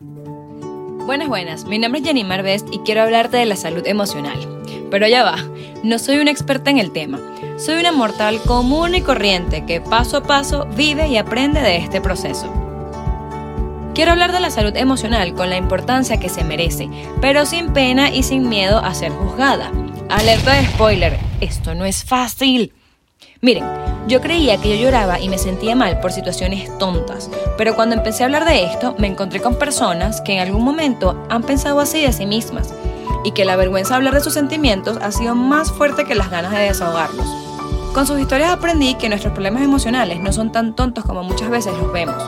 [0.00, 1.64] Buenas, buenas.
[1.64, 4.38] Mi nombre es Jenny Best y quiero hablarte de la salud emocional.
[4.90, 5.36] Pero ya va,
[5.82, 7.18] no soy una experta en el tema.
[7.56, 12.00] Soy una mortal común y corriente que paso a paso vive y aprende de este
[12.00, 12.52] proceso.
[13.94, 16.88] Quiero hablar de la salud emocional con la importancia que se merece,
[17.20, 19.72] pero sin pena y sin miedo a ser juzgada.
[20.10, 22.72] Alerta de spoiler, esto no es fácil.
[23.40, 23.64] Miren,
[24.08, 28.24] yo creía que yo lloraba y me sentía mal por situaciones tontas, pero cuando empecé
[28.24, 32.02] a hablar de esto me encontré con personas que en algún momento han pensado así
[32.02, 32.74] de sí mismas
[33.24, 36.30] y que la vergüenza de hablar de sus sentimientos ha sido más fuerte que las
[36.30, 37.28] ganas de desahogarlos.
[37.94, 41.72] Con sus historias aprendí que nuestros problemas emocionales no son tan tontos como muchas veces
[41.80, 42.20] los vemos.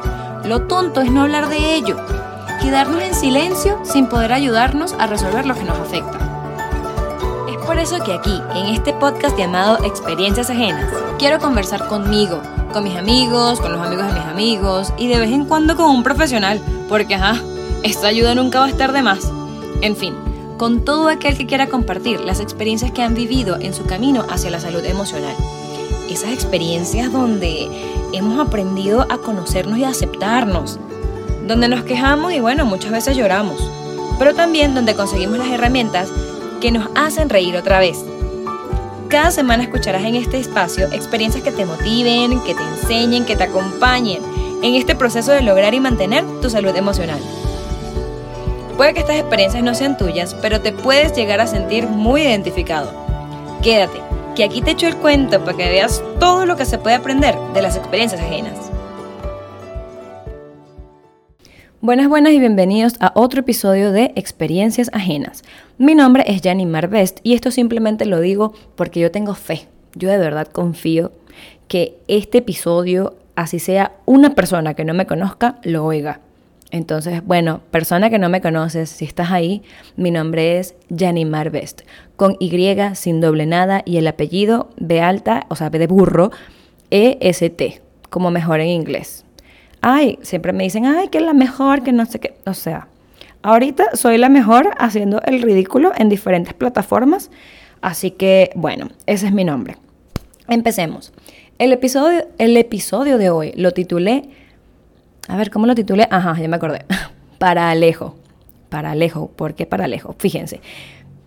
[0.44, 1.96] Lo tonto es no hablar de ello,
[2.62, 6.29] quedarnos en silencio sin poder ayudarnos a resolver lo que nos afecta.
[7.66, 12.40] Por eso que aquí, en este podcast llamado Experiencias Ajenas, quiero conversar conmigo,
[12.72, 15.86] con mis amigos, con los amigos de mis amigos y de vez en cuando con
[15.90, 17.40] un profesional, porque ajá,
[17.82, 19.30] esta ayuda nunca va a estar de más.
[19.82, 20.14] En fin,
[20.58, 24.50] con todo aquel que quiera compartir las experiencias que han vivido en su camino hacia
[24.50, 25.34] la salud emocional.
[26.10, 27.68] Esas experiencias donde
[28.12, 30.78] hemos aprendido a conocernos y a aceptarnos,
[31.46, 33.70] donde nos quejamos y bueno, muchas veces lloramos,
[34.18, 36.10] pero también donde conseguimos las herramientas
[36.60, 38.04] que nos hacen reír otra vez.
[39.08, 43.44] Cada semana escucharás en este espacio experiencias que te motiven, que te enseñen, que te
[43.44, 44.22] acompañen
[44.62, 47.18] en este proceso de lograr y mantener tu salud emocional.
[48.76, 52.92] Puede que estas experiencias no sean tuyas, pero te puedes llegar a sentir muy identificado.
[53.62, 54.00] Quédate,
[54.36, 57.36] que aquí te echo el cuento para que veas todo lo que se puede aprender
[57.52, 58.70] de las experiencias ajenas.
[61.82, 65.42] Buenas, buenas y bienvenidos a otro episodio de Experiencias Ajenas.
[65.78, 69.66] Mi nombre es Janine Marbest y esto simplemente lo digo porque yo tengo fe.
[69.94, 71.10] Yo de verdad confío
[71.68, 76.20] que este episodio, así sea una persona que no me conozca, lo oiga.
[76.70, 79.62] Entonces, bueno, persona que no me conoces, si estás ahí,
[79.96, 81.80] mi nombre es Janimar Best,
[82.16, 82.52] con Y
[82.92, 86.30] sin doble nada y el apellido B alta, o sea, de burro,
[86.90, 89.24] E-S-T, como mejor en inglés.
[89.80, 92.34] Ay, siempre me dicen, ay, que es la mejor, que no sé qué.
[92.46, 92.88] O sea,
[93.42, 97.30] ahorita soy la mejor haciendo el ridículo en diferentes plataformas,
[97.80, 99.76] así que, bueno, ese es mi nombre.
[100.48, 101.12] Empecemos.
[101.58, 104.30] El episodio, el episodio de hoy lo titulé
[105.30, 106.08] a ver, ¿cómo lo titulé?
[106.10, 106.84] Ajá, ya me acordé.
[107.38, 108.16] Para Alejo.
[108.68, 109.30] Para Alejo.
[109.30, 110.16] ¿Por qué para Alejo?
[110.18, 110.60] Fíjense.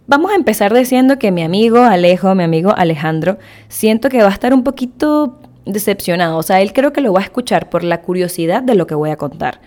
[0.07, 3.37] Vamos a empezar diciendo que mi amigo Alejo, mi amigo Alejandro,
[3.69, 6.37] siento que va a estar un poquito decepcionado.
[6.37, 8.95] O sea, él creo que lo va a escuchar por la curiosidad de lo que
[8.95, 9.61] voy a contar.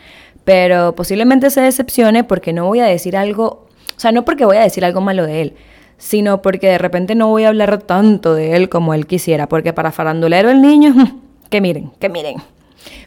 [0.44, 4.56] Pero posiblemente se decepcione porque no voy a decir algo, o sea, no porque voy
[4.56, 5.54] a decir algo malo de él,
[5.98, 9.48] sino porque de repente no voy a hablar tanto de él como él quisiera.
[9.48, 10.94] Porque para farandulero el niño,
[11.50, 12.36] que miren, que miren.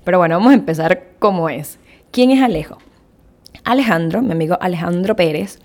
[0.03, 1.79] Pero bueno, vamos a empezar como es.
[2.11, 2.77] ¿Quién es Alejo?
[3.63, 5.59] Alejandro, mi amigo Alejandro Pérez,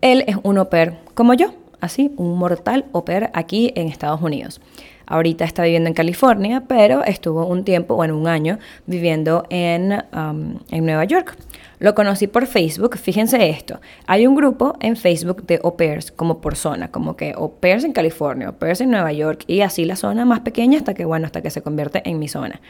[0.00, 0.68] él es un au
[1.14, 4.62] como yo, así, un mortal au pair aquí en Estados Unidos.
[5.04, 10.58] Ahorita está viviendo en California, pero estuvo un tiempo, bueno, un año, viviendo en, um,
[10.70, 11.36] en Nueva York.
[11.80, 12.96] Lo conocí por Facebook.
[12.96, 13.80] Fíjense esto.
[14.06, 17.84] Hay un grupo en Facebook de au pairs, como por zona, como que au pairs
[17.84, 21.04] en California, au pairs en Nueva York, y así la zona más pequeña hasta que,
[21.04, 22.60] bueno, hasta que se convierte en mi zona.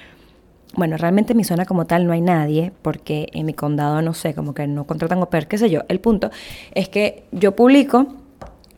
[0.74, 4.14] Bueno, realmente en mi zona como tal no hay nadie, porque en mi condado no
[4.14, 5.82] sé, como que no contratan au pair, qué sé yo.
[5.88, 6.30] El punto
[6.74, 8.06] es que yo publico,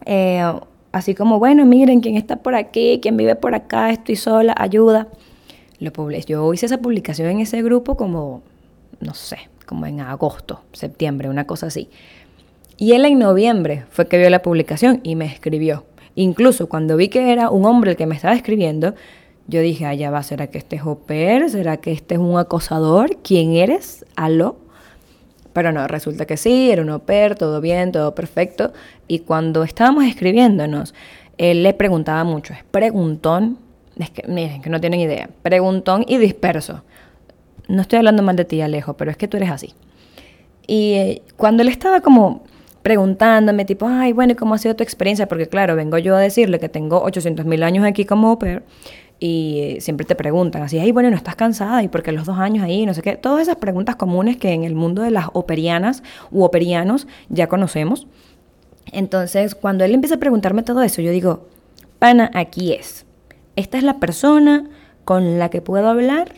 [0.04, 0.42] eh,
[0.92, 5.08] así como, bueno, miren quién está por aquí, quién vive por acá, estoy sola, ayuda.
[5.80, 5.92] Lo.
[6.10, 8.42] Yo hice esa publicación en ese grupo como,
[9.00, 11.88] no sé, como en agosto, septiembre, una cosa así.
[12.76, 15.84] Y él en noviembre fue que vio la publicación y me escribió.
[16.14, 18.94] Incluso cuando vi que era un hombre el que me estaba escribiendo,
[19.46, 21.50] yo dije, allá va, ¿será que este es oper?
[21.50, 23.18] ¿Será que este es un acosador?
[23.22, 24.06] ¿Quién eres?
[24.16, 24.56] ¿Aló?
[25.54, 28.72] Pero no, resulta que sí, era un oper, todo bien, todo perfecto.
[29.08, 30.94] Y cuando estábamos escribiéndonos,
[31.38, 33.58] él le preguntaba mucho, es preguntón,
[33.96, 36.82] es que miren, que no tienen idea, preguntón y disperso.
[37.68, 39.74] No estoy hablando mal de ti, Alejo, pero es que tú eres así.
[40.66, 42.42] Y eh, cuando él estaba como
[42.82, 45.28] preguntándome, tipo, ay, bueno, ¿y cómo ha sido tu experiencia?
[45.28, 48.64] Porque claro, vengo yo a decirle que tengo 800 mil años aquí como oper
[49.26, 52.62] y siempre te preguntan así, ay, bueno, no estás cansada y porque los dos años
[52.62, 56.02] ahí, no sé qué, todas esas preguntas comunes que en el mundo de las operianas
[56.30, 58.06] u operianos ya conocemos.
[58.92, 61.48] Entonces, cuando él empieza a preguntarme todo eso, yo digo,
[61.98, 63.06] pana, aquí es.
[63.56, 64.68] Esta es la persona
[65.06, 66.34] con la que puedo hablar,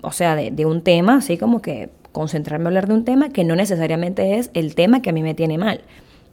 [0.00, 3.28] o sea, de, de un tema, así como que concentrarme a hablar de un tema
[3.28, 5.82] que no necesariamente es el tema que a mí me tiene mal.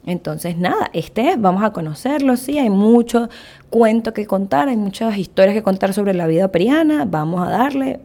[0.04, 3.28] Entonces, nada, este vamos a conocerlo, sí, hay mucho
[3.70, 8.00] cuento que contar, hay muchas historias que contar sobre la vida periana, vamos a darle,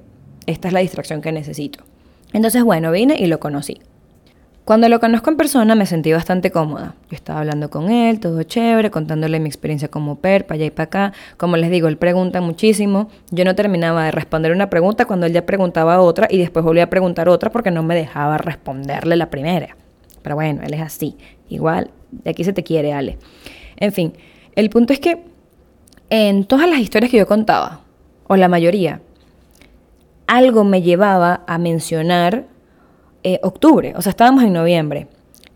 [0.45, 1.83] esta es la distracción que necesito.
[2.33, 3.79] Entonces, bueno, vine y lo conocí.
[4.67, 6.95] Cuando lo conozco en persona me sentí bastante cómoda.
[7.09, 10.71] Yo estaba hablando con él, todo chévere, contándole mi experiencia como per, para allá y
[10.71, 11.13] para acá.
[11.37, 13.07] Como les digo, él pregunta muchísimo.
[13.31, 16.83] Yo no terminaba de responder una pregunta cuando él ya preguntaba otra y después volvía
[16.83, 19.77] a preguntar otra porque no me dejaba responderle la primera.
[20.27, 21.15] Pero bueno, él es así.
[21.47, 23.17] Igual, de aquí se te quiere, Ale.
[23.77, 24.11] En fin,
[24.55, 25.23] el punto es que
[26.09, 27.79] en todas las historias que yo contaba,
[28.27, 28.99] o la mayoría,
[30.25, 32.43] algo me llevaba a mencionar
[33.23, 35.07] eh, octubre, o sea, estábamos en noviembre.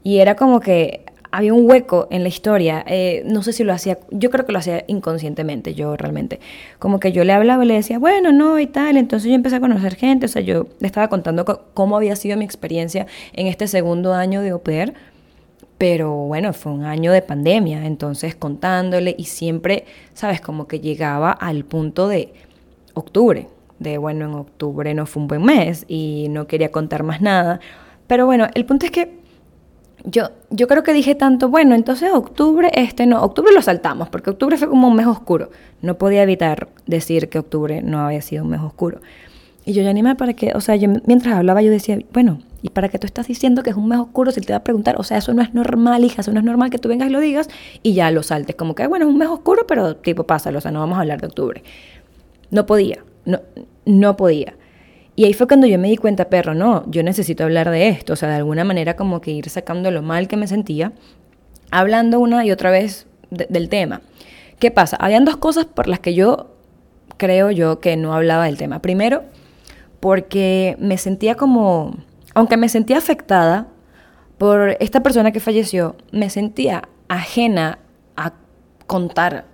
[0.03, 2.83] Y era como que había un hueco en la historia.
[2.88, 6.39] Eh, no sé si lo hacía, yo creo que lo hacía inconscientemente, yo realmente.
[6.80, 8.98] Como que yo le hablaba y le decía, bueno, no, y tal.
[8.98, 12.38] Entonces yo empecé a conocer gente, o sea, yo le estaba contando cómo había sido
[12.38, 14.94] mi experiencia en este segundo año de au pair.
[15.78, 20.39] Pero bueno, fue un año de pandemia, entonces contándole y siempre, ¿sabes?
[20.39, 22.34] Como que llegaba al punto de
[22.94, 23.48] octubre
[23.81, 27.60] de, bueno, en octubre no fue un buen mes y no quería contar más nada.
[28.06, 29.20] Pero bueno, el punto es que
[30.06, 34.30] yo, yo creo que dije tanto, bueno, entonces octubre, este no, octubre lo saltamos, porque
[34.30, 35.50] octubre fue como un mes oscuro.
[35.81, 39.01] No podía evitar decir que octubre no había sido un mes oscuro.
[39.63, 40.75] Y yo ya animé para que, o sea,
[41.06, 44.00] mientras hablaba yo decía, bueno, ¿y para qué tú estás diciendo que es un mes
[44.00, 44.95] oscuro si te va a preguntar?
[44.98, 47.12] O sea, eso no es normal, hija, eso no es normal que tú vengas y
[47.12, 47.48] lo digas
[47.83, 48.56] y ya lo saltes.
[48.56, 51.01] Como que, bueno, es un mes oscuro, pero tipo, pásalo, o sea, no vamos a
[51.01, 51.63] hablar de octubre.
[52.50, 53.42] No podía no,
[53.86, 54.56] no podía.
[55.21, 58.13] Y ahí fue cuando yo me di cuenta, perro, no, yo necesito hablar de esto,
[58.13, 60.94] o sea, de alguna manera como que ir sacando lo mal que me sentía,
[61.69, 64.01] hablando una y otra vez del tema.
[64.57, 64.97] ¿Qué pasa?
[65.00, 66.56] Habían dos cosas por las que yo
[67.18, 68.81] creo yo que no hablaba del tema.
[68.81, 69.21] Primero,
[70.00, 71.97] porque me sentía como,
[72.33, 73.67] aunque me sentía afectada
[74.39, 77.77] por esta persona que falleció, me sentía ajena
[78.15, 78.33] a
[78.88, 79.45] contar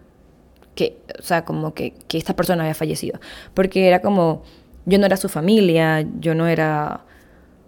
[0.75, 3.19] que, o sea, como que, que esta persona había fallecido.
[3.53, 4.43] Porque era como,
[4.87, 7.01] yo no era su familia, yo no era,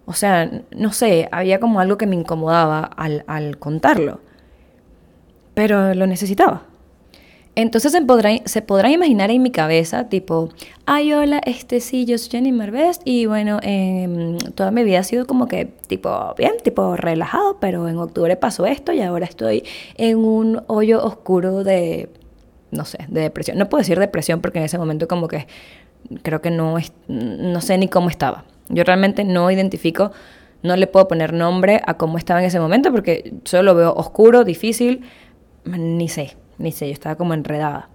[0.05, 4.21] o sea, no sé, había como algo que me incomodaba al, al contarlo.
[5.53, 6.63] Pero lo necesitaba.
[7.55, 10.47] Entonces se podrá, se podrá imaginar en mi cabeza, tipo,
[10.85, 15.03] ay, hola, este sí, yo soy Jenny Marvest y bueno, eh, toda mi vida ha
[15.03, 19.65] sido como que, tipo, bien, tipo, relajado, pero en octubre pasó esto y ahora estoy
[19.97, 22.09] en un hoyo oscuro de
[22.71, 23.57] no sé, de depresión.
[23.57, 25.47] No puedo decir depresión porque en ese momento como que
[26.23, 28.45] creo que no, es, no sé ni cómo estaba.
[28.69, 30.11] Yo realmente no identifico,
[30.61, 33.93] no le puedo poner nombre a cómo estaba en ese momento porque solo lo veo
[33.93, 35.01] oscuro, difícil,
[35.65, 37.89] ni sé, ni sé, yo estaba como enredada.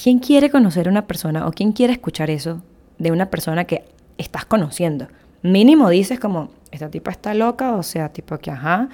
[0.00, 2.62] ¿Quién quiere conocer a una persona o quién quiere escuchar eso
[2.98, 3.84] de una persona que
[4.18, 5.08] estás conociendo?
[5.42, 8.88] Mínimo dices como, esta tipa está loca, o sea, tipo que, ajá,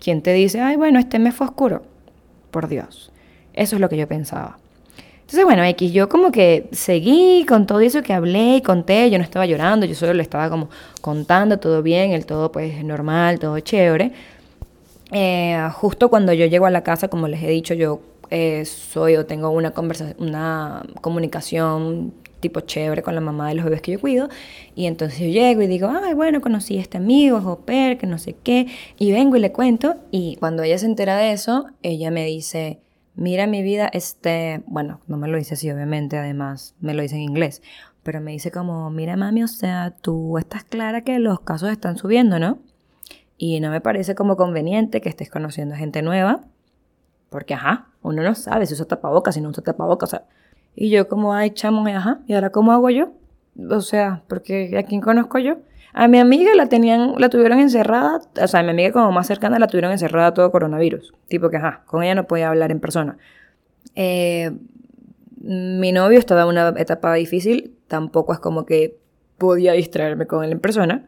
[0.00, 1.82] ¿quién te dice, ay, bueno, este mes fue oscuro?
[2.50, 3.12] Por Dios.
[3.52, 4.58] Eso es lo que yo pensaba.
[5.28, 9.18] Entonces, bueno, X, yo como que seguí con todo eso que hablé y conté, yo
[9.18, 10.70] no estaba llorando, yo solo le estaba como
[11.02, 14.12] contando todo bien, el todo pues normal, todo chévere.
[15.12, 19.16] Eh, justo cuando yo llego a la casa, como les he dicho, yo eh, soy
[19.16, 23.92] o tengo una conversación, una comunicación tipo chévere con la mamá de los bebés que
[23.92, 24.30] yo cuido.
[24.74, 28.16] Y entonces yo llego y digo, ay, bueno, conocí a este amigo, Joper, que no
[28.16, 28.66] sé qué.
[28.98, 29.96] Y vengo y le cuento.
[30.10, 32.80] Y cuando ella se entera de eso, ella me dice,
[33.18, 37.16] mira mi vida, este, bueno, no me lo dice así, obviamente, además me lo dice
[37.16, 37.62] en inglés,
[38.04, 41.98] pero me dice como, mira mami, o sea, tú estás clara que los casos están
[41.98, 42.58] subiendo, ¿no?
[43.36, 46.42] Y no me parece como conveniente que estés conociendo gente nueva,
[47.28, 50.24] porque, ajá, uno no sabe si usa tapabocas, si no usa tapabocas, o sea,
[50.76, 53.14] y yo como, ay, chamo, ajá, ¿y ahora cómo hago yo?
[53.68, 55.56] O sea, porque ¿a quién conozco yo?
[55.92, 59.26] A mi amiga la tenían, la tuvieron encerrada, o sea, a mi amiga como más
[59.26, 61.14] cercana la tuvieron encerrada todo coronavirus.
[61.28, 63.16] Tipo que, ajá, con ella no podía hablar en persona.
[63.94, 64.52] Eh,
[65.40, 68.96] mi novio estaba en una etapa difícil, tampoco es como que
[69.38, 71.06] podía distraerme con él en persona.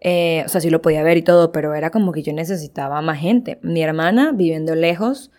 [0.00, 3.02] Eh, o sea, sí lo podía ver y todo, pero era como que yo necesitaba
[3.02, 3.58] más gente.
[3.62, 5.30] Mi hermana viviendo lejos,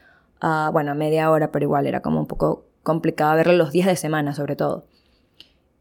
[0.44, 3.96] uh, bueno, media hora, pero igual era como un poco complicado verla los días de
[3.96, 4.86] semana, sobre todo.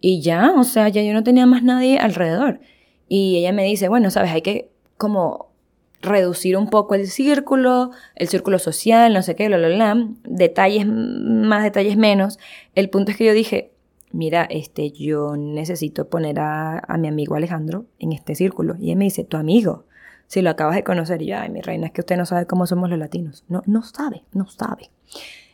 [0.00, 2.60] Y ya, o sea, ya yo no tenía más nadie alrededor.
[3.08, 5.50] Y ella me dice, bueno, sabes, hay que como
[6.02, 10.86] reducir un poco el círculo, el círculo social, no sé qué, bla, bla, bla, detalles
[10.86, 12.38] más, detalles menos.
[12.74, 13.72] El punto es que yo dije,
[14.10, 18.76] mira, este, yo necesito poner a, a mi amigo Alejandro en este círculo.
[18.78, 19.84] Y ella me dice, tu amigo,
[20.26, 22.66] si lo acabas de conocer, y yo, mi reina, es que usted no sabe cómo
[22.66, 23.44] somos los latinos.
[23.48, 24.90] No, no sabe, no sabe.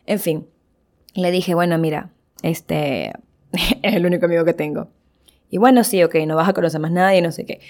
[0.04, 0.46] En fin,
[1.14, 2.10] le dije, bueno, mira,
[2.42, 3.12] este,
[3.82, 4.88] es el único amigo que tengo.
[5.50, 7.60] Y bueno, sí, ok, no vas a conocer más nadie, no sé qué.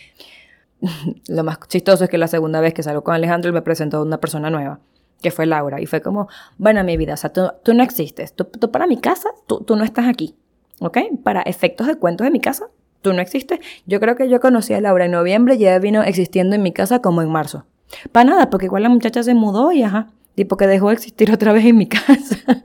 [1.28, 4.18] Lo más chistoso es que la segunda vez que salgo con Alejandro, me presentó una
[4.18, 4.80] persona nueva,
[5.20, 5.80] que fue Laura.
[5.80, 6.28] Y fue como,
[6.58, 8.34] bueno, mi vida, o sea, tú, no existes.
[8.34, 10.36] Tú, para mi casa, tú, tú no estás aquí.
[10.80, 10.98] ¿Ok?
[11.22, 12.68] Para efectos de cuentos de mi casa,
[13.00, 13.60] tú no existes.
[13.86, 16.72] Yo creo que yo conocí a Laura en noviembre y ella vino existiendo en mi
[16.72, 17.64] casa como en marzo.
[18.12, 21.32] Para nada, porque igual la muchacha se mudó y ajá, tipo que dejó de existir
[21.32, 22.64] otra vez en mi casa.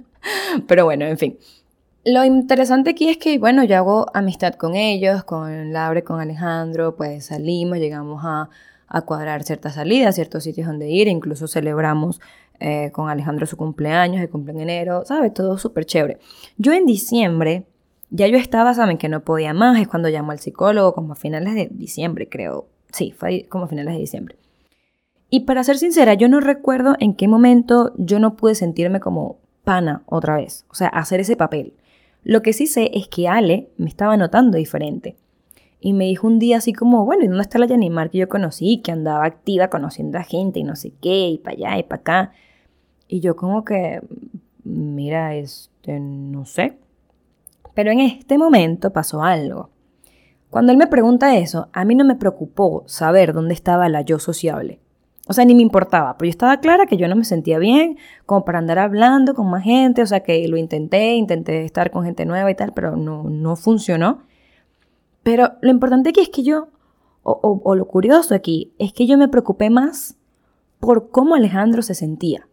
[0.68, 1.38] Pero bueno, en fin.
[2.04, 6.96] Lo interesante aquí es que, bueno, yo hago amistad con ellos, con Laura, con Alejandro,
[6.96, 8.50] pues salimos, llegamos a,
[9.06, 12.20] cuadrar ciertas salidas, ciertos sitios donde ir, incluso celebramos
[12.60, 15.34] eh, con Alejandro su cumpleaños, el cumple en enero, ¿sabes?
[15.34, 16.18] Todo súper chévere.
[16.58, 17.66] Yo en diciembre,
[18.10, 21.16] ya yo estaba, saben, que no podía más, es cuando llamó al psicólogo, como a
[21.16, 22.68] finales de diciembre, creo.
[22.92, 24.36] Sí, fue como a finales de diciembre.
[25.30, 29.38] Y para ser sincera, yo no recuerdo en qué momento yo no pude sentirme como
[29.64, 31.76] pana otra vez, o sea, hacer ese papel.
[32.24, 35.16] Lo que sí sé es que Ale me estaba notando diferente.
[35.80, 38.30] Y me dijo un día así como, bueno, ¿y dónde está la Yanimar que yo
[38.30, 38.82] conocí?
[38.84, 42.00] Que andaba activa conociendo a gente y no sé qué, y para allá y para
[42.02, 42.32] acá.
[43.08, 44.02] Y yo como que,
[44.64, 46.78] mira, este, no sé.
[47.74, 49.72] Pero en este momento pasó algo.
[50.52, 54.20] Cuando él me pregunta eso, a mí no me preocupó saber dónde estaba la yo
[54.20, 54.81] sociable.
[55.28, 57.98] O sea, ni me importaba, pero yo estaba clara que yo no me sentía bien
[58.26, 62.04] como para andar hablando con más gente, o sea, que lo intenté, intenté estar con
[62.04, 64.24] gente nueva y tal, pero no, no funcionó.
[65.24, 66.70] Pero lo importante aquí es que yo,
[67.24, 70.18] o, o lo curioso aquí, es que yo me preocupé más
[70.80, 72.48] por cómo Alejandro se sentía.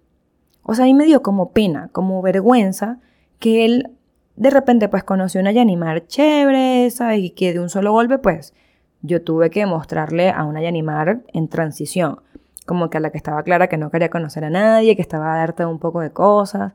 [0.63, 3.01] O sea, a mí me dio como pena, como vergüenza
[3.39, 3.91] que él
[4.37, 7.21] de repente pues conoció una Yanimar chévere, ¿sabes?
[7.21, 8.55] Y que de un solo golpe pues
[9.01, 12.21] yo tuve que mostrarle a una Yanimar en transición
[12.69, 15.43] como que a la que estaba clara que no quería conocer a nadie, que estaba
[15.43, 16.75] harta de un poco de cosas.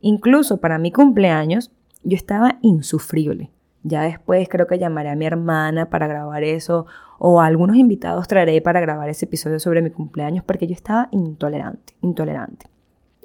[0.00, 1.72] Incluso para mi cumpleaños
[2.04, 3.50] yo estaba insufrible.
[3.82, 6.86] Ya después creo que llamaré a mi hermana para grabar eso
[7.18, 11.08] o a algunos invitados traeré para grabar ese episodio sobre mi cumpleaños porque yo estaba
[11.10, 12.66] intolerante, intolerante.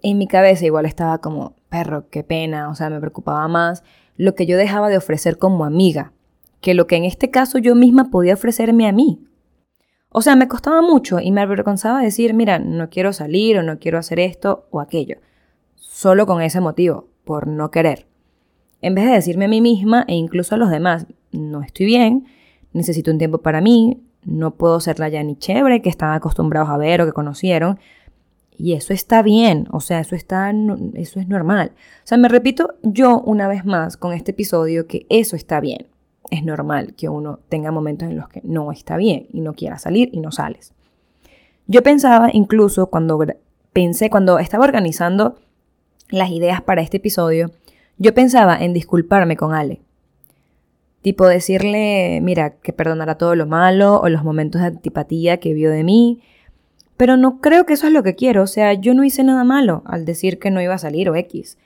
[0.02, 3.84] En mi cabeza igual estaba como, perro, qué pena, o sea, me preocupaba más
[4.18, 6.14] lo que yo dejaba de ofrecer como amiga
[6.66, 9.20] que lo que en este caso yo misma podía ofrecerme a mí.
[10.18, 13.80] O sea, me costaba mucho y me avergonzaba decir, mira, no quiero salir o no
[13.80, 15.18] quiero hacer esto o aquello.
[15.76, 18.08] Solo con ese motivo, por no querer.
[18.80, 22.28] En vez de decirme a mí misma e incluso a los demás, no estoy bien,
[22.72, 26.78] necesito un tiempo para mí, no puedo ser la Yanni chévere que están acostumbrados a
[26.78, 27.78] ver o que conocieron.
[28.58, 30.50] Y eso está bien, o sea, eso, está,
[30.94, 31.74] eso es normal.
[31.76, 35.88] O sea, me repito yo una vez más con este episodio que eso está bien
[36.32, 39.78] es normal que uno tenga momentos en los que no está bien y no quiera
[39.80, 40.74] salir y no sales.
[41.68, 43.20] Yo pensaba incluso cuando
[43.74, 45.38] pensé, cuando estaba organizando
[46.10, 47.52] las ideas para este episodio,
[47.98, 49.82] yo pensaba en disculparme con Ale.
[51.02, 55.70] Tipo decirle, mira, que perdonara todo lo malo o los momentos de antipatía que vio
[55.70, 56.22] de mí.
[56.98, 58.44] Pero no creo que eso es lo que quiero.
[58.44, 61.16] O sea, yo no hice nada malo al decir que no iba a salir o
[61.16, 61.58] X.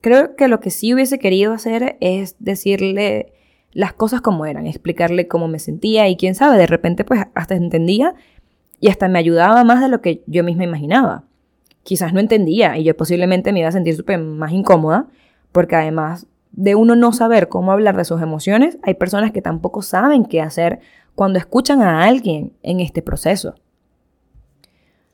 [0.00, 3.32] Creo que lo que sí hubiese querido hacer es decirle,
[3.72, 7.54] las cosas como eran, explicarle cómo me sentía y quién sabe, de repente pues hasta
[7.54, 8.14] entendía
[8.80, 11.24] y hasta me ayudaba más de lo que yo misma imaginaba.
[11.82, 15.06] Quizás no entendía y yo posiblemente me iba a sentir súper más incómoda
[15.52, 19.82] porque además de uno no saber cómo hablar de sus emociones, hay personas que tampoco
[19.82, 20.80] saben qué hacer
[21.14, 23.54] cuando escuchan a alguien en este proceso.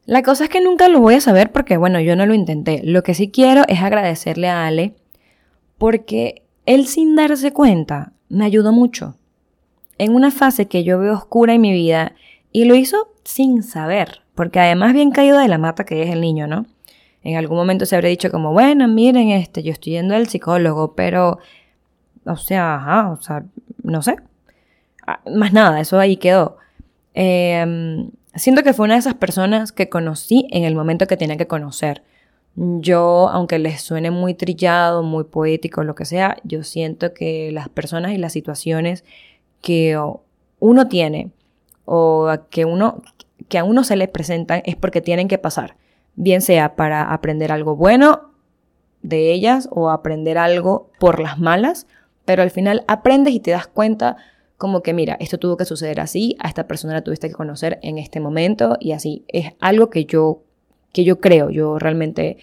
[0.05, 2.81] La cosa es que nunca lo voy a saber porque, bueno, yo no lo intenté.
[2.83, 4.95] Lo que sí quiero es agradecerle a Ale
[5.77, 9.17] porque él sin darse cuenta me ayudó mucho.
[9.99, 12.13] En una fase que yo veo oscura en mi vida
[12.53, 16.21] y lo hizo sin saber, porque además bien caído de la mata que es el
[16.21, 16.67] niño, ¿no?
[17.23, 20.95] En algún momento se habría dicho como, bueno, miren, este, yo estoy yendo al psicólogo,
[20.95, 21.39] pero,
[22.25, 23.45] o sea, ajá, o sea,
[23.83, 24.17] no sé.
[25.07, 26.59] Ah, más nada, eso ahí quedó.
[27.15, 31.37] Em, siento que fue una de esas personas que conocí en el momento que tenía
[31.37, 32.03] que conocer.
[32.57, 37.69] Yo, aunque les suene muy trillado, muy poético, lo que sea, yo siento que las
[37.69, 39.05] personas y las situaciones
[39.61, 39.99] que
[40.59, 41.31] uno tiene
[41.85, 43.03] o que, uno,
[43.49, 45.77] que a uno se le presentan es porque tienen que pasar,
[46.17, 48.33] bien sea para aprender algo bueno
[49.03, 51.87] de ellas o aprender algo por las malas,
[52.25, 54.17] pero al final aprendes y te das cuenta
[54.59, 57.79] como que mira, esto tuvo que suceder así, a esta persona la tuviste que conocer
[57.83, 59.25] en este momento y así.
[59.29, 60.43] Es algo que yo
[60.93, 62.39] que yo creo, yo realmente,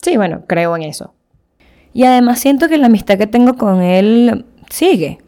[0.00, 1.14] sí, bueno, creo en eso.
[1.92, 5.18] Y además siento que la amistad que tengo con él sigue,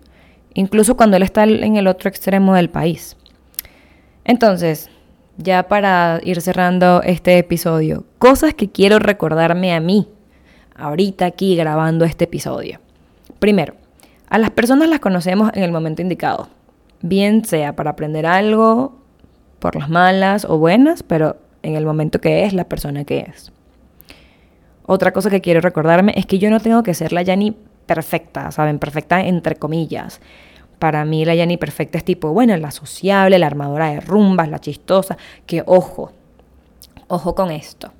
[0.54, 3.16] incluso cuando él está en el otro extremo del país.
[4.24, 4.88] Entonces,
[5.36, 10.08] ya para ir cerrando este episodio, cosas que quiero recordarme a mí,
[10.74, 12.80] ahorita aquí grabando este episodio.
[13.38, 13.74] Primero,
[14.28, 16.48] a las personas las conocemos en el momento indicado,
[17.02, 18.98] bien sea para aprender algo,
[19.58, 23.52] por las malas o buenas, pero en el momento que es la persona que es.
[24.86, 27.56] Otra cosa que quiero recordarme es que yo no tengo que ser la Yani
[27.86, 28.78] perfecta, ¿saben?
[28.78, 30.20] Perfecta entre comillas.
[30.78, 34.58] Para mí la Yanni perfecta es tipo, bueno, la sociable, la armadora de rumbas, la
[34.58, 35.16] chistosa,
[35.46, 36.12] que ojo,
[37.08, 37.92] ojo con esto.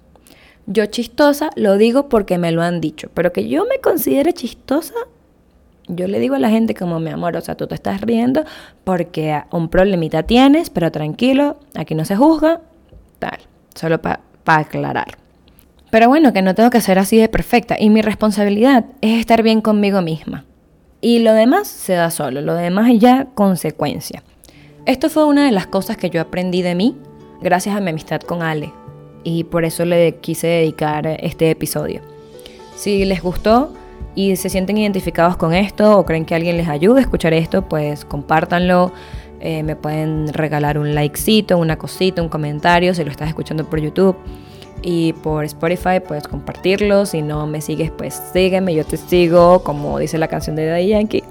[0.67, 4.95] Yo chistosa lo digo porque me lo han dicho, pero que yo me considere chistosa,
[5.89, 8.45] yo le digo a la gente como mi amor, o sea, tú te estás riendo
[8.83, 12.61] porque un problemita tienes, pero tranquilo, aquí no se juzga,
[13.19, 13.39] tal,
[13.75, 15.17] solo para aclarar.
[15.91, 19.43] Pero bueno, que no tengo que ser así de perfecta y mi responsabilidad es estar
[19.43, 20.45] bien conmigo misma.
[21.01, 24.23] Y lo demás se da solo, lo demás ya consecuencia.
[24.87, 26.97] Esto fue una de las cosas que yo aprendí de mí
[27.41, 28.73] gracias a mi amistad con Ale
[29.23, 32.01] y por eso le quise dedicar este episodio.
[32.77, 33.73] Si les gustó
[34.15, 37.69] y se sienten identificados con esto o creen que alguien les ayude a escuchar esto,
[37.69, 38.93] pues compártanlo.
[39.45, 43.79] Eh, me pueden regalar un likecito, una cosita, un comentario si lo estás escuchando por
[43.79, 44.17] YouTube.
[44.83, 47.05] Y por Spotify puedes compartirlo.
[47.05, 50.89] Si no me sigues, pues sígueme, yo te sigo, como dice la canción de Daddy
[50.89, 51.25] Yankee.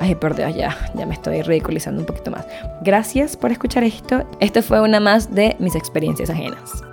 [0.00, 2.46] Ay, por Dios, ya, ya me estoy ridiculizando un poquito más.
[2.82, 4.24] Gracias por escuchar esto.
[4.40, 6.84] Esto fue una más de mis experiencias ajenas.